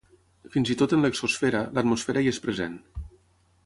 [0.55, 2.85] Fins i tot en l'exosfera, l'atmosfera hi és present.